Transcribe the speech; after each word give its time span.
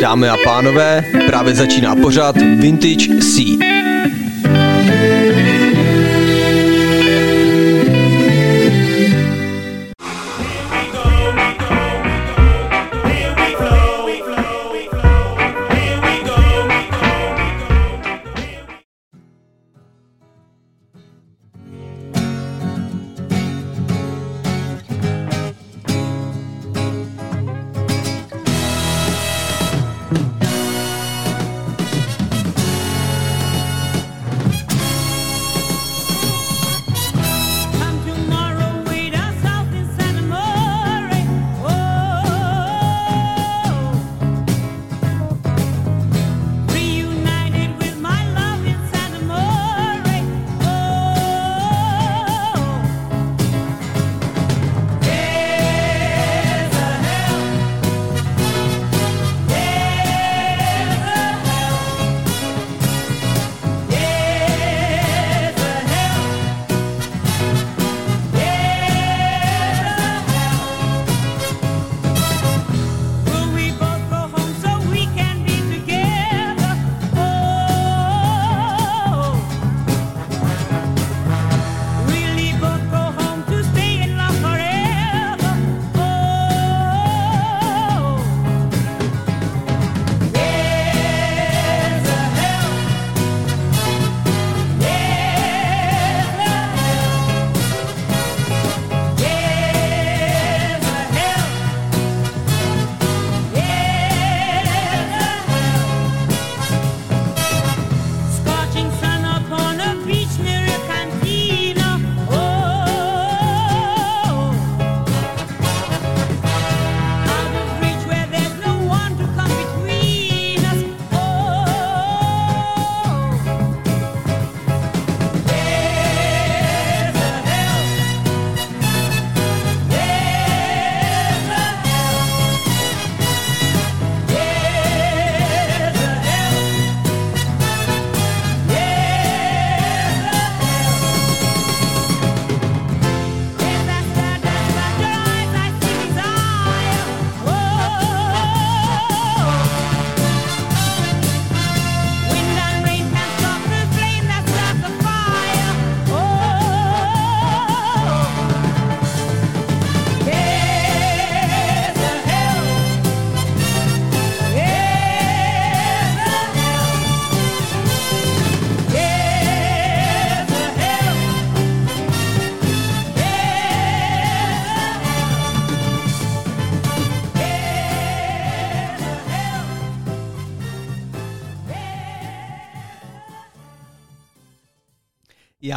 Dámy 0.00 0.28
a 0.28 0.36
pánové, 0.44 1.04
právě 1.26 1.54
začíná 1.54 1.96
pořád 1.96 2.36
Vintage 2.36 3.20
C. 3.20 3.58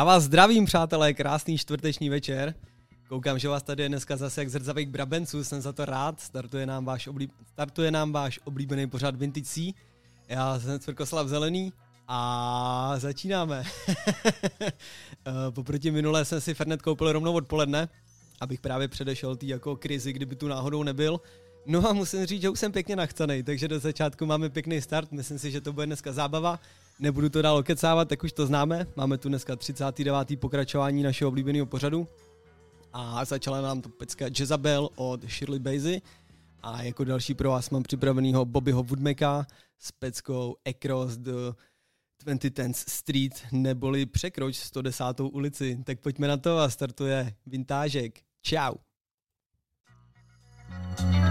Vás 0.03 0.23
zdravím, 0.23 0.65
přátelé, 0.65 1.13
krásný 1.13 1.57
čtvrteční 1.57 2.09
večer. 2.09 2.53
Koukám, 3.09 3.39
že 3.39 3.47
vás 3.47 3.63
tady 3.63 3.83
je 3.83 3.89
dneska 3.89 4.17
zase 4.17 4.41
jak 4.41 4.49
zrcavých 4.49 4.87
brabenců, 4.87 5.43
jsem 5.43 5.61
za 5.61 5.73
to 5.73 5.85
rád. 5.85 6.21
Startuje 6.21 6.65
nám 6.65 6.85
váš, 6.85 7.07
oblíb... 7.07 7.31
Startuje 7.51 7.91
nám 7.91 8.11
váš 8.11 8.39
oblíbený 8.43 8.87
pořad 8.87 9.15
Vintage. 9.15 9.71
Já 10.27 10.59
jsem 10.59 10.79
Cvrkoslav 10.79 11.27
Zelený 11.27 11.73
a 12.07 12.93
začínáme. 12.97 13.63
Eh, 15.25 15.51
Poproti 15.51 15.91
minulé 15.91 16.25
jsem 16.25 16.41
si 16.41 16.53
Fernet 16.53 16.81
koupil 16.81 17.11
rovnou 17.11 17.33
odpoledne, 17.33 17.89
abych 18.39 18.61
právě 18.61 18.87
předešel 18.87 19.35
tý 19.35 19.47
jako 19.47 19.75
krizi, 19.75 20.13
kdyby 20.13 20.35
tu 20.35 20.47
náhodou 20.47 20.83
nebyl. 20.83 21.21
No 21.65 21.89
a 21.89 21.93
musím 21.93 22.25
říct, 22.25 22.41
že 22.41 22.49
už 22.49 22.59
jsem 22.59 22.71
pěkně 22.71 22.95
nachcený, 22.95 23.43
takže 23.43 23.67
do 23.67 23.79
začátku 23.79 24.25
máme 24.25 24.49
pěkný 24.49 24.81
start, 24.81 25.11
myslím 25.11 25.39
si, 25.39 25.51
že 25.51 25.61
to 25.61 25.73
bude 25.73 25.85
dneska 25.85 26.11
zábava. 26.11 26.59
Nebudu 27.01 27.29
to 27.29 27.41
dál 27.41 27.57
okecávat, 27.57 28.09
tak 28.09 28.23
už 28.23 28.33
to 28.33 28.45
známe. 28.45 28.87
Máme 28.95 29.17
tu 29.17 29.29
dneska 29.29 29.55
39. 29.55 30.39
pokračování 30.39 31.03
našeho 31.03 31.29
oblíbeného 31.29 31.65
pořadu. 31.65 32.07
A 32.93 33.25
začala 33.25 33.61
nám 33.61 33.81
to 33.81 33.89
pecka 33.89 34.25
Jezabel 34.39 34.89
od 34.95 35.23
Shirley 35.23 35.59
Bassey. 35.59 36.01
A 36.63 36.83
jako 36.83 37.03
další 37.03 37.33
pro 37.33 37.49
vás 37.49 37.69
mám 37.69 37.83
připravenýho 37.83 38.45
Bobbyho 38.45 38.83
Woodmacka 38.83 39.47
s 39.79 39.91
peckou 39.91 40.55
Across 40.69 41.17
the 41.17 41.31
2010 42.23 42.89
Street, 42.89 43.33
neboli 43.51 44.05
překroč 44.05 44.55
110. 44.55 45.03
ulici. 45.19 45.83
Tak 45.83 45.99
pojďme 45.99 46.27
na 46.27 46.37
to 46.37 46.57
a 46.57 46.69
startuje 46.69 47.33
Vintážek. 47.45 48.19
Ciao. 48.43 48.75
I 50.99 51.30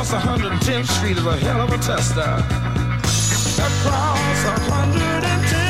Across 0.00 0.24
110th 0.24 0.88
Street 0.96 1.18
is 1.18 1.26
a 1.26 1.36
hell 1.36 1.60
of 1.60 1.70
a 1.72 1.76
tester. 1.76 2.22
Uh. 2.22 2.38
Across 3.58 4.44
110th 4.66 5.69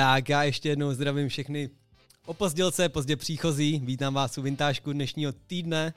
Tak 0.00 0.28
já 0.28 0.42
ještě 0.42 0.68
jednou 0.68 0.92
zdravím 0.92 1.28
všechny 1.28 1.70
opozdělce, 2.26 2.88
pozdě 2.88 3.16
příchozí. 3.16 3.80
Vítám 3.84 4.14
vás 4.14 4.38
u 4.38 4.42
vintážku 4.42 4.92
dnešního 4.92 5.32
týdne. 5.32 5.94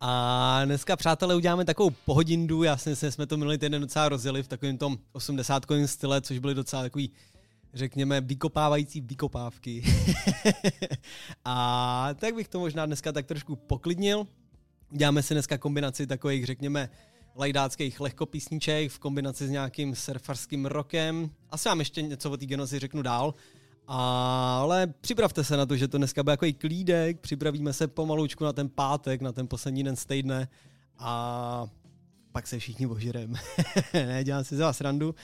A 0.00 0.62
dneska, 0.64 0.96
přátelé, 0.96 1.34
uděláme 1.34 1.64
takovou 1.64 1.90
pohodindu. 1.90 2.62
Já 2.62 2.76
si 2.76 2.90
myslím, 2.90 3.06
že 3.06 3.12
jsme 3.12 3.26
to 3.26 3.36
minulý 3.36 3.58
týden 3.58 3.80
docela 3.80 4.08
rozjeli 4.08 4.42
v 4.42 4.48
takovém 4.48 4.78
tom 4.78 4.98
80 5.12 5.66
style, 5.86 6.20
což 6.20 6.38
byly 6.38 6.54
docela 6.54 6.82
takový, 6.82 7.12
řekněme, 7.74 8.20
vykopávající 8.20 9.00
vykopávky. 9.00 9.84
a 11.44 12.08
tak 12.14 12.34
bych 12.34 12.48
to 12.48 12.58
možná 12.58 12.86
dneska 12.86 13.12
tak 13.12 13.26
trošku 13.26 13.56
poklidnil. 13.56 14.26
Uděláme 14.92 15.22
si 15.22 15.34
dneska 15.34 15.58
kombinaci 15.58 16.06
takových, 16.06 16.46
řekněme, 16.46 16.90
lajdáckých 17.40 18.00
lehkopísniček 18.00 18.90
v 18.90 18.98
kombinaci 18.98 19.46
s 19.46 19.50
nějakým 19.50 19.94
surfarským 19.94 20.66
rokem. 20.66 21.30
Asi 21.50 21.68
vám 21.68 21.78
ještě 21.78 22.02
něco 22.02 22.30
o 22.30 22.36
té 22.36 22.46
genozi 22.46 22.78
řeknu 22.78 23.02
dál. 23.02 23.34
Ale 23.86 24.86
připravte 25.00 25.44
se 25.44 25.56
na 25.56 25.66
to, 25.66 25.76
že 25.76 25.88
to 25.88 25.98
dneska 25.98 26.22
bude 26.22 26.32
takový 26.32 26.54
klídek, 26.54 27.20
připravíme 27.20 27.72
se 27.72 27.88
pomalučku 27.88 28.44
na 28.44 28.52
ten 28.52 28.68
pátek, 28.68 29.20
na 29.20 29.32
ten 29.32 29.48
poslední 29.48 29.84
den 29.84 29.96
z 29.96 30.06
a 30.98 31.66
pak 32.32 32.46
se 32.46 32.58
všichni 32.58 32.86
ožerem. 32.86 33.34
ne, 33.92 34.24
dělám 34.24 34.44
si 34.44 34.56
za 34.56 34.66
vás 34.66 34.80
randu. 34.80 35.14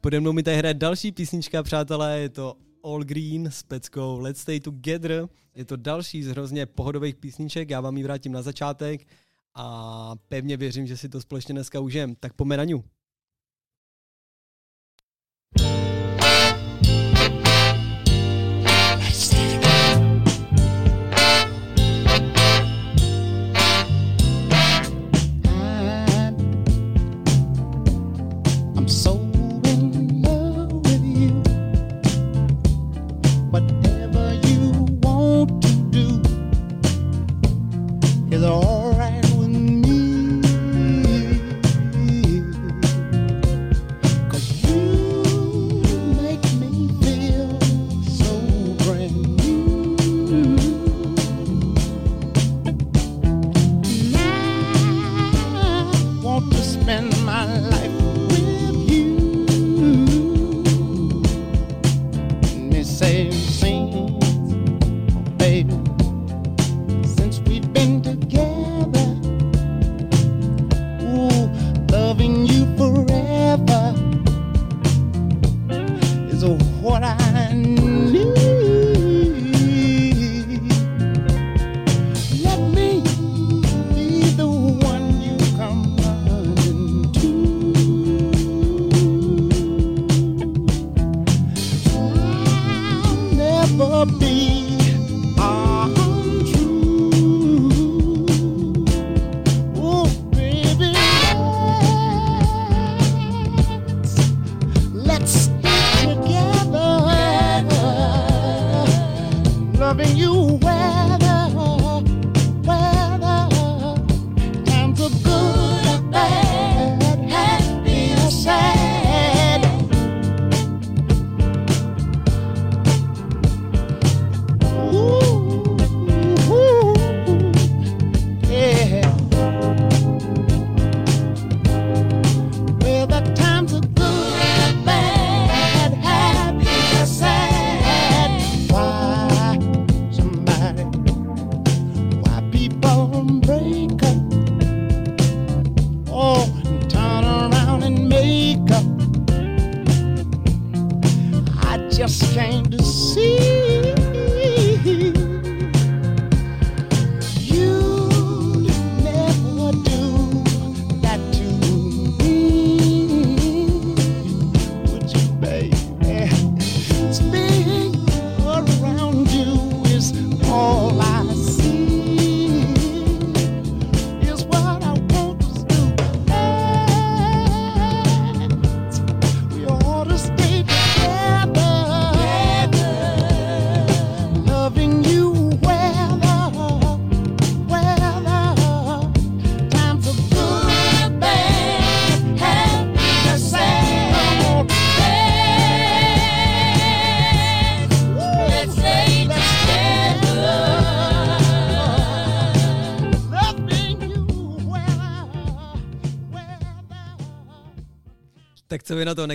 Pode 0.00 0.20
mnou 0.20 0.32
mi 0.32 0.42
tady 0.42 0.56
hraje 0.56 0.74
další 0.74 1.12
písnička, 1.12 1.62
přátelé, 1.62 2.20
je 2.20 2.28
to 2.28 2.56
All 2.84 3.04
Green 3.04 3.46
s 3.46 3.62
peckou 3.62 4.18
Let's 4.18 4.40
Stay 4.40 4.60
Together. 4.60 5.28
Je 5.54 5.64
to 5.64 5.76
další 5.76 6.22
z 6.22 6.28
hrozně 6.28 6.66
pohodových 6.66 7.16
písniček, 7.16 7.70
já 7.70 7.80
vám 7.80 7.96
ji 7.96 8.02
vrátím 8.02 8.32
na 8.32 8.42
začátek 8.42 9.06
a 9.54 10.14
pevně 10.28 10.56
věřím, 10.56 10.86
že 10.86 10.96
si 10.96 11.08
to 11.08 11.20
společně 11.20 11.52
dneska 11.52 11.80
užijem. 11.80 12.14
Tak 12.14 12.32
pojďme 12.32 12.56
na 12.56 12.64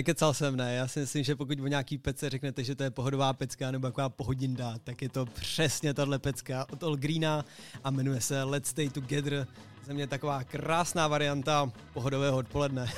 nekecal 0.00 0.34
jsem, 0.34 0.56
ne? 0.56 0.74
Já 0.74 0.88
si 0.88 1.00
myslím, 1.00 1.24
že 1.24 1.36
pokud 1.36 1.60
o 1.60 1.66
nějaký 1.66 1.98
pece 1.98 2.30
řeknete, 2.30 2.64
že 2.64 2.74
to 2.74 2.82
je 2.82 2.90
pohodová 2.90 3.32
pecka 3.32 3.70
nebo 3.70 3.86
taková 3.86 4.08
pohodinda, 4.08 4.74
tak 4.84 5.02
je 5.02 5.08
to 5.08 5.26
přesně 5.26 5.94
tahle 5.94 6.18
pecka 6.18 6.66
od 6.72 6.82
All 6.82 6.96
Greena 6.96 7.44
a 7.84 7.90
jmenuje 7.90 8.20
se 8.20 8.42
Let's 8.42 8.70
Stay 8.70 8.88
Together. 8.88 9.46
Za 9.86 9.92
mě 9.92 10.06
taková 10.06 10.44
krásná 10.44 11.08
varianta 11.08 11.72
pohodového 11.92 12.36
odpoledne. 12.36 12.92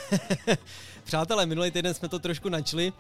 Přátelé, 1.05 1.47
minulý 1.47 1.71
týden 1.71 1.95
jsme 1.95 2.09
to 2.09 2.19
trošku 2.19 2.49
načli 2.49 2.93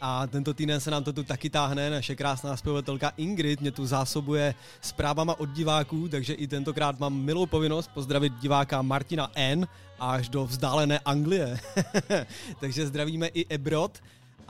a 0.00 0.26
tento 0.26 0.54
týden 0.54 0.80
se 0.80 0.90
nám 0.90 1.04
to 1.04 1.12
tu 1.12 1.24
taky 1.24 1.50
táhne. 1.50 1.90
Naše 1.90 2.16
krásná 2.16 2.56
zpěvatelka 2.56 3.12
Ingrid 3.16 3.60
mě 3.60 3.72
tu 3.72 3.86
zásobuje 3.86 4.54
zprávama 4.80 5.40
od 5.40 5.50
diváků, 5.50 6.08
takže 6.08 6.34
i 6.34 6.46
tentokrát 6.46 7.00
mám 7.00 7.14
milou 7.14 7.46
povinnost 7.46 7.90
pozdravit 7.94 8.32
diváka 8.40 8.82
Martina 8.82 9.30
N. 9.34 9.68
až 10.00 10.28
do 10.28 10.46
vzdálené 10.46 10.98
Anglie. 10.98 11.60
takže 12.60 12.86
zdravíme 12.86 13.26
i 13.26 13.46
Ebrod. 13.48 13.98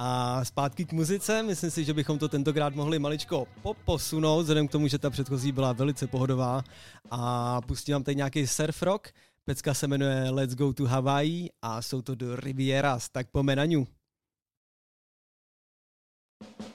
A 0.00 0.44
zpátky 0.44 0.84
k 0.84 0.92
muzice, 0.92 1.42
myslím 1.42 1.70
si, 1.70 1.84
že 1.84 1.94
bychom 1.94 2.18
to 2.18 2.28
tentokrát 2.28 2.74
mohli 2.74 2.98
maličko 2.98 3.46
poposunout, 3.62 4.40
vzhledem 4.40 4.68
k 4.68 4.72
tomu, 4.72 4.88
že 4.88 4.98
ta 4.98 5.10
předchozí 5.10 5.52
byla 5.52 5.72
velice 5.72 6.06
pohodová. 6.06 6.64
A 7.10 7.60
pustím 7.60 7.92
vám 7.92 8.02
tady 8.02 8.14
nějaký 8.14 8.46
surf 8.46 8.82
rock. 8.82 9.08
Pecka 9.44 9.74
se 9.74 9.86
jmenuje 9.86 10.30
Let's 10.30 10.54
Go 10.54 10.72
to 10.72 10.84
Hawaii 10.84 11.50
a 11.62 11.82
jsou 11.82 12.02
to 12.02 12.14
do 12.14 12.36
Rivieras, 12.36 13.08
tak 13.08 13.26
po 13.30 13.42
menaňu. 13.42 13.86
you 16.40 16.67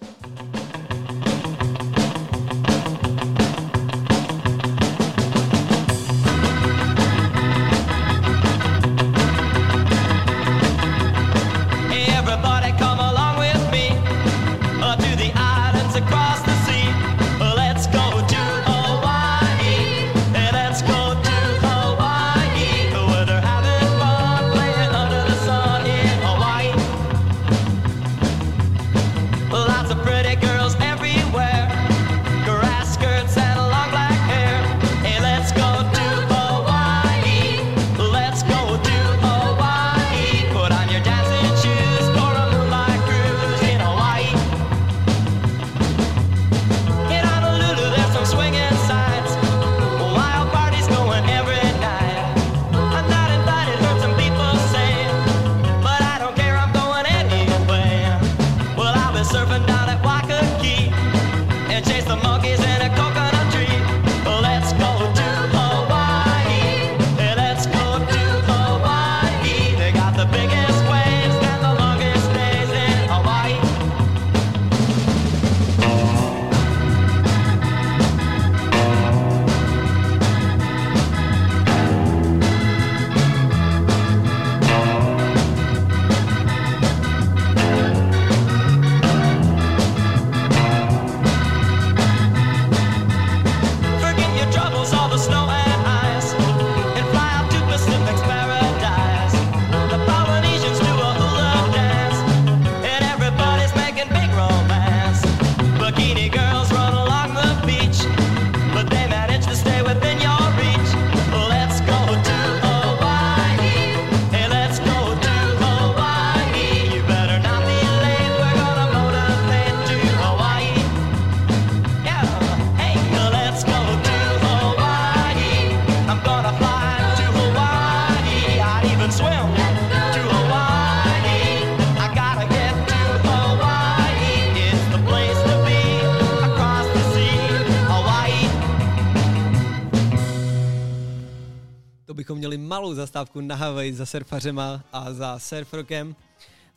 malou 142.74 142.94
zastávku 142.94 143.42
na 143.42 143.56
Hawaii 143.56 143.94
za 143.94 144.06
surfařema 144.06 144.84
a 144.94 145.14
za 145.14 145.40
surfrokem. 145.40 146.16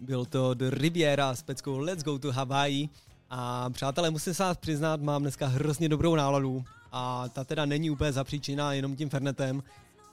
Byl 0.00 0.24
to 0.24 0.54
do 0.54 0.70
Riviera 0.70 1.34
s 1.34 1.42
peckou 1.42 1.78
Let's 1.78 2.04
Go 2.04 2.18
to 2.18 2.32
Hawaii. 2.32 2.88
A 3.30 3.70
přátelé, 3.70 4.10
musím 4.10 4.34
se 4.34 4.42
vás 4.42 4.56
přiznat, 4.56 5.00
mám 5.00 5.22
dneska 5.22 5.46
hrozně 5.46 5.88
dobrou 5.88 6.14
náladu 6.14 6.64
a 6.92 7.28
ta 7.28 7.44
teda 7.44 7.64
není 7.64 7.90
úplně 7.90 8.12
zapříčiná 8.12 8.72
jenom 8.72 8.96
tím 8.96 9.08
fernetem, 9.08 9.62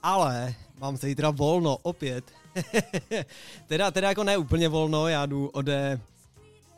ale 0.02 0.54
mám 0.80 0.96
zítra 0.96 1.30
volno 1.30 1.76
opět. 1.76 2.24
teda, 3.66 3.90
teda 3.90 4.08
jako 4.08 4.24
ne 4.24 4.36
úplně 4.36 4.68
volno, 4.68 5.08
já 5.08 5.26
jdu 5.26 5.48
ode, 5.48 6.00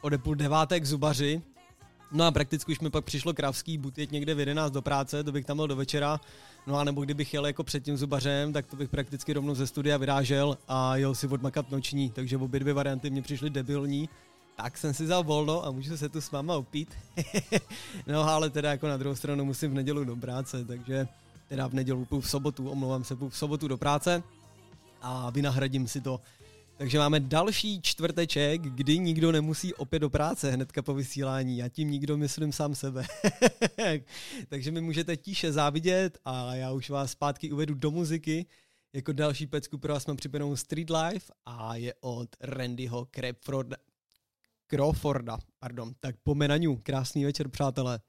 ode 0.00 0.18
půl 0.18 0.34
deváté 0.34 0.80
k 0.80 0.86
zubaři, 0.86 1.42
No 2.12 2.24
a 2.24 2.30
prakticky 2.30 2.72
už 2.72 2.80
mi 2.80 2.90
pak 2.90 3.04
přišlo 3.04 3.34
kravský 3.34 3.78
buď 3.78 3.98
jet 3.98 4.12
někde 4.12 4.34
v 4.34 4.40
11 4.40 4.72
do 4.72 4.82
práce, 4.82 5.24
to 5.24 5.32
bych 5.32 5.44
tam 5.44 5.56
byl 5.56 5.68
do 5.68 5.76
večera. 5.76 6.20
No 6.66 6.78
a 6.78 6.84
nebo 6.84 7.04
kdybych 7.04 7.34
jel 7.34 7.46
jako 7.46 7.64
před 7.64 7.84
tím 7.84 7.96
zubařem, 7.96 8.52
tak 8.52 8.66
to 8.66 8.76
bych 8.76 8.90
prakticky 8.90 9.32
rovnou 9.32 9.54
ze 9.54 9.66
studia 9.66 9.96
vyrážel 9.96 10.58
a 10.68 10.96
jel 10.96 11.14
si 11.14 11.26
odmakat 11.26 11.70
noční, 11.70 12.10
takže 12.10 12.36
obě 12.36 12.60
dvě 12.60 12.74
varianty 12.74 13.10
mě 13.10 13.22
přišly 13.22 13.50
debilní. 13.50 14.08
Tak 14.56 14.78
jsem 14.78 14.94
si 14.94 15.04
vzal 15.04 15.24
volno 15.24 15.66
a 15.66 15.70
můžu 15.70 15.96
se 15.96 16.08
tu 16.08 16.20
s 16.20 16.30
máma 16.30 16.56
opít. 16.56 16.94
no 18.06 18.22
ale 18.22 18.50
teda 18.50 18.70
jako 18.70 18.88
na 18.88 18.96
druhou 18.96 19.16
stranu 19.16 19.44
musím 19.44 19.70
v 19.70 19.74
nedělu 19.74 20.04
do 20.04 20.16
práce, 20.16 20.64
takže 20.64 21.08
teda 21.48 21.66
v 21.66 21.74
nedělu 21.74 22.04
půl 22.04 22.20
v 22.20 22.30
sobotu, 22.30 22.70
omlouvám 22.70 23.04
se, 23.04 23.16
půl 23.16 23.28
v 23.28 23.36
sobotu 23.36 23.68
do 23.68 23.76
práce 23.76 24.22
a 25.02 25.30
vynahradím 25.30 25.88
si 25.88 26.00
to 26.00 26.20
takže 26.76 26.98
máme 26.98 27.20
další 27.20 27.82
čtvrteček, 27.82 28.60
kdy 28.60 28.98
nikdo 28.98 29.32
nemusí 29.32 29.74
opět 29.74 29.98
do 29.98 30.10
práce 30.10 30.50
hnedka 30.50 30.82
po 30.82 30.94
vysílání. 30.94 31.58
Já 31.58 31.68
tím 31.68 31.90
nikdo 31.90 32.16
myslím 32.16 32.52
sám 32.52 32.74
sebe. 32.74 33.06
Takže 34.48 34.70
mi 34.70 34.80
můžete 34.80 35.16
tiše 35.16 35.52
závidět 35.52 36.18
a 36.24 36.54
já 36.54 36.72
už 36.72 36.90
vás 36.90 37.10
zpátky 37.10 37.52
uvedu 37.52 37.74
do 37.74 37.90
muziky. 37.90 38.46
Jako 38.92 39.12
další 39.12 39.46
pecku 39.46 39.78
pro 39.78 39.92
vás 39.92 40.06
mám 40.06 40.16
připravenou 40.16 40.56
Street 40.56 40.90
Life 40.90 41.32
a 41.46 41.76
je 41.76 41.94
od 42.00 42.28
Randyho 42.40 43.08
Crawforda. 43.10 43.76
Crawforda, 44.66 45.38
pardon. 45.58 45.92
Tak 46.00 46.16
po. 46.22 46.34
Krásný 46.82 47.24
večer, 47.24 47.48
přátelé. 47.48 48.00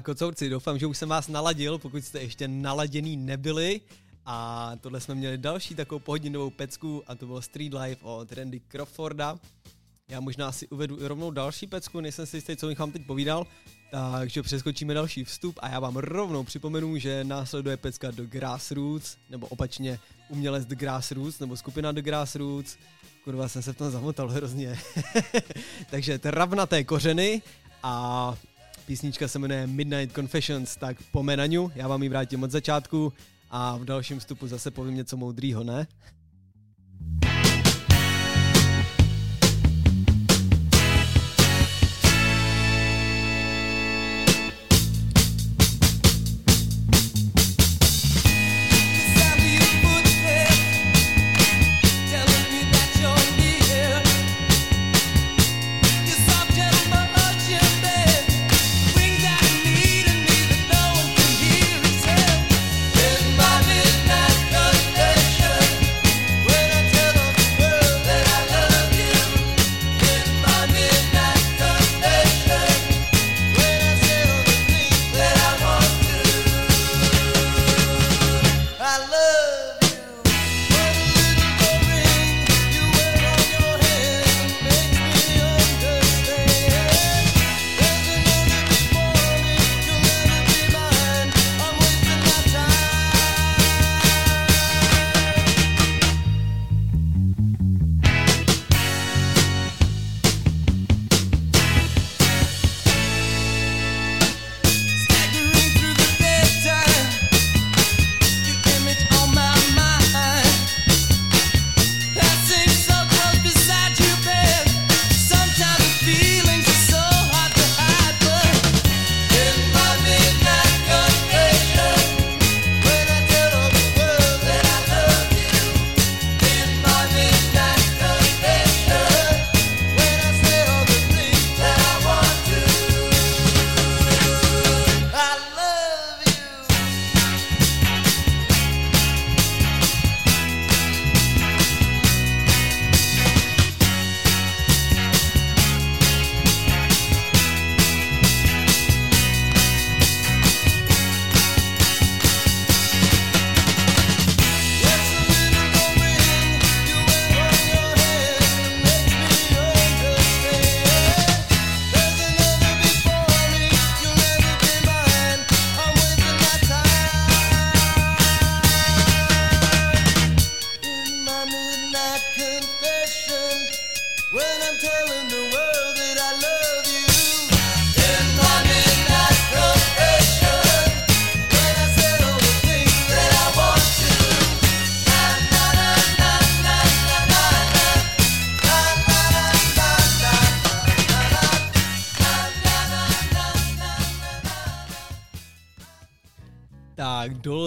Kocourci, 0.00 0.48
doufám, 0.48 0.78
že 0.78 0.86
už 0.86 0.98
jsem 0.98 1.08
vás 1.08 1.28
naladil, 1.28 1.78
pokud 1.78 2.04
jste 2.04 2.20
ještě 2.20 2.48
naladěný 2.48 3.16
nebyli. 3.16 3.80
A 4.26 4.72
tohle 4.80 5.00
jsme 5.00 5.14
měli 5.14 5.38
další 5.38 5.74
takovou 5.74 5.98
pohodinovou 5.98 6.50
pecku 6.50 7.02
a 7.06 7.14
to 7.14 7.26
bylo 7.26 7.42
Street 7.42 7.74
Life 7.74 8.04
od 8.04 8.32
Randy 8.32 8.60
Crawforda. 8.68 9.38
Já 10.08 10.20
možná 10.20 10.52
si 10.52 10.68
uvedu 10.68 11.08
rovnou 11.08 11.30
další 11.30 11.66
pecku, 11.66 12.00
nejsem 12.00 12.26
si 12.26 12.36
jistý, 12.36 12.56
co 12.56 12.66
bych 12.66 12.78
vám 12.78 12.92
teď 12.92 13.06
povídal, 13.06 13.46
takže 14.18 14.42
přeskočíme 14.42 14.94
další 14.94 15.24
vstup 15.24 15.58
a 15.62 15.68
já 15.68 15.80
vám 15.80 15.96
rovnou 15.96 16.44
připomenu, 16.44 16.98
že 16.98 17.24
následuje 17.24 17.76
pecka 17.76 18.10
do 18.10 18.26
Grassroots, 18.26 19.16
nebo 19.30 19.46
opačně 19.46 19.98
umělec 20.28 20.66
The 20.66 20.74
Grassroots, 20.74 21.38
nebo 21.38 21.56
skupina 21.56 21.92
The 21.92 22.02
Grassroots. 22.02 22.76
Kurva, 23.24 23.48
jsem 23.48 23.62
se 23.62 23.72
v 23.72 23.76
tom 23.76 23.90
zamotal 23.90 24.28
hrozně. 24.28 24.78
takže 25.90 26.18
travnaté 26.18 26.84
kořeny 26.84 27.42
a 27.82 28.34
písnička 28.86 29.28
se 29.28 29.38
jmenuje 29.38 29.66
Midnight 29.66 30.14
Confessions, 30.14 30.76
tak 30.76 30.96
po 31.12 31.22
Menaňu, 31.22 31.72
já 31.74 31.88
vám 31.88 32.02
ji 32.02 32.08
vrátím 32.08 32.42
od 32.42 32.50
začátku 32.50 33.12
a 33.50 33.76
v 33.76 33.84
dalším 33.84 34.18
vstupu 34.18 34.48
zase 34.48 34.70
povím 34.70 34.94
něco 34.94 35.16
moudrýho, 35.16 35.64
ne? 35.64 35.86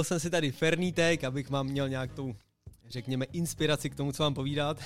Jsem 0.09 0.19
si 0.19 0.29
tady 0.29 0.51
fernítek, 0.51 1.23
abych 1.23 1.49
vám 1.49 1.67
měl 1.67 1.89
nějak 1.89 2.13
tu, 2.13 2.35
řekněme, 2.89 3.25
inspiraci 3.25 3.89
k 3.89 3.95
tomu, 3.95 4.11
co 4.11 4.23
vám 4.23 4.33
povídat. 4.33 4.77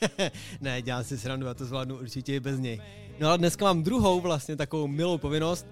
ne, 0.60 0.82
dělám 0.82 1.04
si 1.04 1.18
srandu, 1.18 1.46
já 1.46 1.54
to 1.54 1.64
zvládnu 1.64 1.98
určitě 1.98 2.34
i 2.34 2.40
bez 2.40 2.58
něj. 2.58 2.80
No 3.20 3.28
ale 3.28 3.38
dneska 3.38 3.64
mám 3.64 3.82
druhou 3.82 4.20
vlastně 4.20 4.56
takovou 4.56 4.86
milou 4.86 5.18
povinnost. 5.18 5.66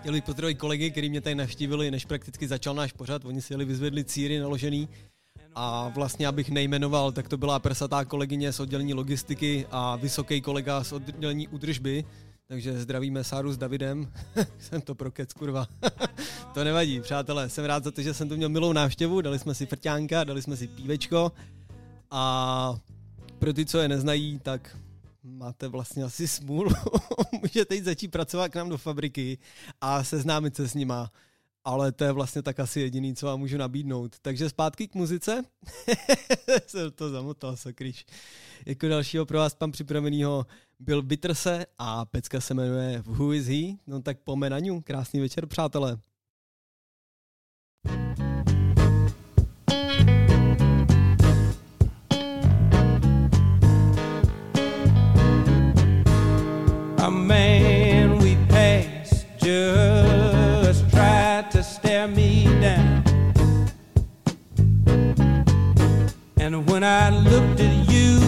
Chtěl 0.00 0.12
bych 0.12 0.24
pozdravit 0.24 0.58
kolegy, 0.58 0.90
kteří 0.90 1.08
mě 1.08 1.20
tady 1.20 1.34
navštívili, 1.34 1.90
než 1.90 2.04
prakticky 2.04 2.48
začal 2.48 2.74
náš 2.74 2.92
pořad. 2.92 3.24
Oni 3.24 3.42
si 3.42 3.52
jeli 3.52 3.64
vyzvedli 3.64 4.04
círy 4.04 4.38
naložený. 4.38 4.88
A 5.54 5.88
vlastně, 5.88 6.26
abych 6.26 6.50
nejmenoval, 6.50 7.12
tak 7.12 7.28
to 7.28 7.36
byla 7.36 7.58
prsatá 7.58 8.04
kolegyně 8.04 8.52
z 8.52 8.60
oddělení 8.60 8.94
logistiky 8.94 9.66
a 9.70 9.96
vysoký 9.96 10.40
kolega 10.40 10.84
z 10.84 10.92
oddělení 10.92 11.48
údržby. 11.48 12.04
Takže 12.48 12.78
zdravíme 12.78 13.24
Sáru 13.24 13.52
s 13.52 13.58
Davidem. 13.58 14.12
jsem 14.58 14.80
to 14.80 14.94
prokec, 14.94 15.32
kurva. 15.32 15.66
To 16.54 16.64
nevadí, 16.64 17.00
přátelé. 17.00 17.48
Jsem 17.48 17.64
rád 17.64 17.84
za 17.84 17.90
to, 17.90 18.02
že 18.02 18.14
jsem 18.14 18.28
tu 18.28 18.36
měl 18.36 18.48
milou 18.48 18.72
návštěvu. 18.72 19.20
Dali 19.20 19.38
jsme 19.38 19.54
si 19.54 19.66
frťánka, 19.66 20.24
dali 20.24 20.42
jsme 20.42 20.56
si 20.56 20.68
pívečko. 20.68 21.32
A 22.10 22.74
pro 23.38 23.52
ty, 23.52 23.66
co 23.66 23.78
je 23.78 23.88
neznají, 23.88 24.38
tak 24.38 24.76
máte 25.22 25.68
vlastně 25.68 26.04
asi 26.04 26.28
smůlu. 26.28 26.70
Můžete 27.42 27.74
jít 27.74 27.84
začít 27.84 28.08
pracovat 28.08 28.48
k 28.48 28.54
nám 28.54 28.68
do 28.68 28.78
fabriky 28.78 29.38
a 29.80 30.04
seznámit 30.04 30.56
se 30.56 30.68
s 30.68 30.74
nima. 30.74 31.12
Ale 31.64 31.92
to 31.92 32.04
je 32.04 32.12
vlastně 32.12 32.42
tak 32.42 32.60
asi 32.60 32.80
jediný, 32.80 33.14
co 33.14 33.26
vám 33.26 33.38
můžu 33.38 33.56
nabídnout. 33.56 34.16
Takže 34.22 34.48
zpátky 34.48 34.88
k 34.88 34.94
muzice. 34.94 35.42
Jsem 36.66 36.90
to 36.90 37.10
zamotal, 37.10 37.56
sakryš. 37.56 38.06
Jako 38.66 38.88
dalšího 38.88 39.26
pro 39.26 39.38
vás 39.38 39.54
pan 39.54 39.72
připravenýho 39.72 40.46
byl 40.80 41.02
Bitrse 41.02 41.66
a 41.78 42.04
pecka 42.04 42.40
se 42.40 42.54
jmenuje 42.54 43.02
Who 43.06 43.32
is 43.32 43.46
he? 43.46 43.76
No 43.86 44.02
tak 44.02 44.18
po. 44.18 44.38
Krásný 44.84 45.20
večer, 45.20 45.46
přátelé. 45.46 45.98
A 47.84 47.90
man 57.10 58.18
we 58.18 58.36
passed 58.48 59.26
just 59.36 60.88
tried 60.90 61.50
to 61.50 61.62
stare 61.64 62.06
me 62.06 62.44
down. 62.60 63.02
And 66.38 66.68
when 66.70 66.84
I 66.84 67.10
looked 67.10 67.58
at 67.60 67.90
you, 67.90 68.20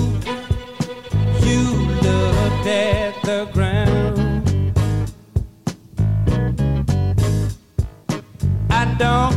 you 1.47 1.61
looked 2.03 2.67
at 2.67 3.15
the 3.23 3.49
ground. 3.53 4.41
I 8.71 8.85
don't 8.99 9.34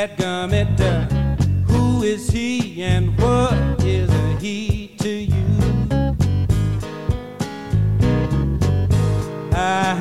that 0.00 0.16
gummy 0.16 0.64
duck? 0.76 1.10
Who 1.68 2.02
is 2.02 2.30
he 2.30 2.82
and 2.82 3.14
what 3.20 3.84
is 3.84 4.08
a 4.08 4.38
he 4.38 4.94
to 4.98 5.10
you? 5.10 5.46
I 9.52 9.94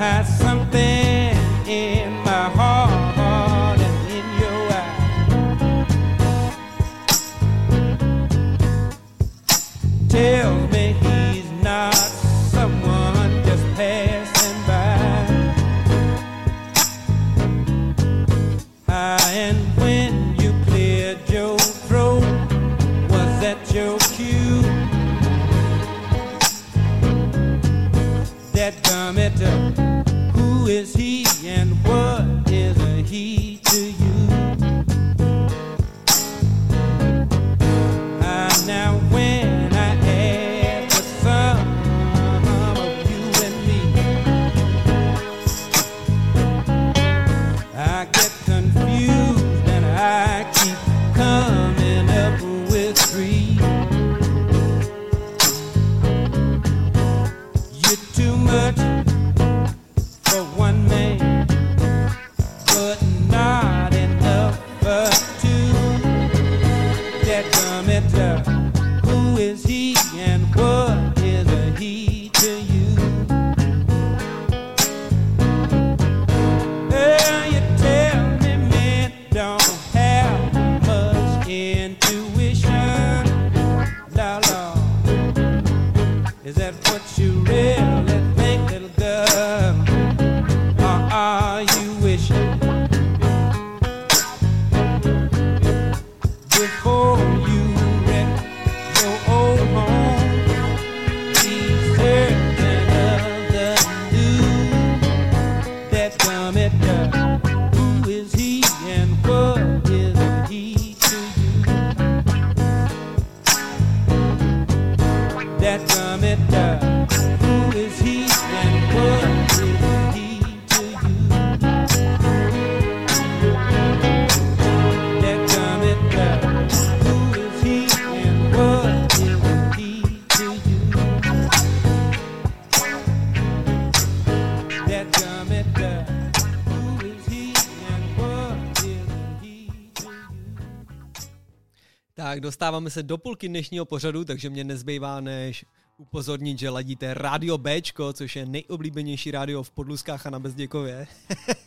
dostáváme 142.50 142.90
se 142.90 143.04
do 143.04 143.18
půlky 143.18 143.48
dnešního 143.48 143.86
pořadu, 143.86 144.26
takže 144.26 144.50
mě 144.50 144.64
nezbývá 144.64 145.22
než 145.22 145.66
upozornit, 145.98 146.60
že 146.60 146.70
ladíte 146.70 147.14
Rádio 147.14 147.58
Bčko, 147.58 148.14
což 148.14 148.36
je 148.36 148.46
nejoblíbenější 148.46 149.32
rádio 149.32 149.64
v 149.64 149.72
Podluskách 149.72 150.26
a 150.26 150.30
na 150.30 150.40
Bezděkově. 150.40 151.08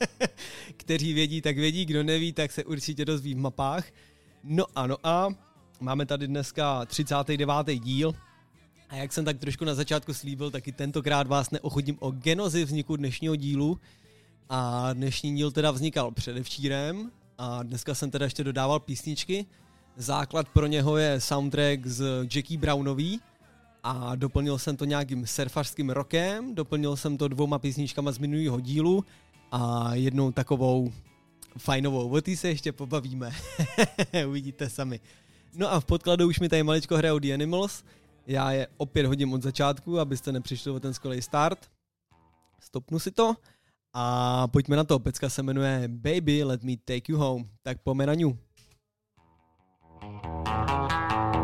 Kteří 0.76 1.12
vědí, 1.12 1.40
tak 1.40 1.56
vědí, 1.56 1.84
kdo 1.84 2.02
neví, 2.02 2.32
tak 2.32 2.52
se 2.52 2.64
určitě 2.64 3.04
dozví 3.04 3.34
v 3.34 3.38
mapách. 3.38 3.84
No 4.44 4.64
a 4.74 4.86
no 4.86 4.96
a 5.04 5.28
máme 5.80 6.06
tady 6.06 6.26
dneska 6.26 6.84
39. 6.84 7.78
díl 7.78 8.14
a 8.88 8.96
jak 8.96 9.12
jsem 9.12 9.24
tak 9.24 9.38
trošku 9.38 9.64
na 9.64 9.74
začátku 9.74 10.14
slíbil, 10.14 10.50
taky 10.50 10.72
tentokrát 10.72 11.26
vás 11.26 11.50
neochodím 11.50 11.96
o 12.00 12.10
genozi 12.10 12.64
vzniku 12.64 12.96
dnešního 12.96 13.36
dílu. 13.36 13.78
A 14.48 14.92
dnešní 14.92 15.36
díl 15.36 15.50
teda 15.50 15.70
vznikal 15.70 16.10
předevčírem 16.10 17.10
a 17.38 17.62
dneska 17.62 17.94
jsem 17.94 18.10
teda 18.10 18.24
ještě 18.24 18.44
dodával 18.44 18.80
písničky. 18.80 19.46
Základ 19.96 20.48
pro 20.48 20.66
něho 20.66 20.96
je 20.96 21.20
soundtrack 21.20 21.86
z 21.86 22.04
Jackie 22.34 22.58
Brownový 22.58 23.20
a 23.82 24.14
doplnil 24.14 24.58
jsem 24.58 24.76
to 24.76 24.84
nějakým 24.84 25.26
surfařským 25.26 25.90
rokem, 25.90 26.54
doplnil 26.54 26.96
jsem 26.96 27.16
to 27.16 27.28
dvouma 27.28 27.58
písničkama 27.58 28.12
z 28.12 28.18
minulého 28.18 28.60
dílu 28.60 29.04
a 29.52 29.90
jednou 29.94 30.32
takovou 30.32 30.92
fajnovou. 31.58 32.16
O 32.16 32.36
se 32.36 32.48
ještě 32.48 32.72
pobavíme. 32.72 33.32
Uvidíte 34.28 34.70
sami. 34.70 35.00
No 35.54 35.72
a 35.72 35.80
v 35.80 35.84
podkladu 35.84 36.28
už 36.28 36.40
mi 36.40 36.48
tady 36.48 36.62
maličko 36.62 36.96
hrajou 36.96 37.18
The 37.18 37.34
Animals. 37.34 37.84
Já 38.26 38.52
je 38.52 38.66
opět 38.76 39.06
hodím 39.06 39.32
od 39.32 39.42
začátku, 39.42 40.00
abyste 40.00 40.32
nepřišli 40.32 40.70
o 40.70 40.80
ten 40.80 40.94
skvělý 40.94 41.22
start. 41.22 41.70
Stopnu 42.60 42.98
si 42.98 43.10
to 43.10 43.34
a 43.92 44.48
pojďme 44.48 44.76
na 44.76 44.84
to. 44.84 44.98
Pecka 44.98 45.28
se 45.28 45.42
jmenuje 45.42 45.88
Baby 45.88 46.44
Let 46.44 46.64
Me 46.64 46.72
Take 46.84 47.12
You 47.12 47.18
Home. 47.18 47.48
Tak 47.62 47.82
pojďme 47.82 48.06
na 48.06 48.14
Thank 50.22 51.36
you. 51.36 51.41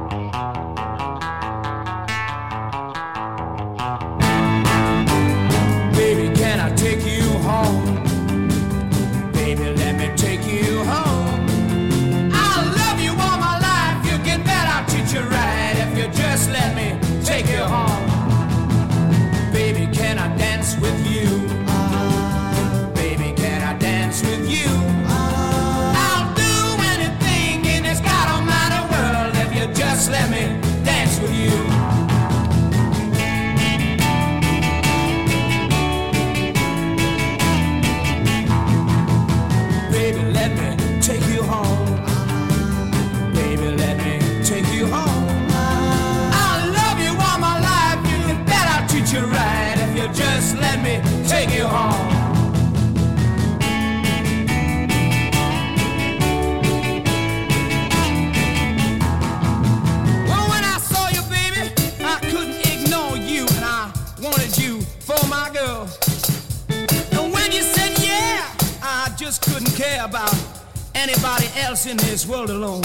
This 72.19 72.27
world 72.27 72.51
alone. 72.51 72.83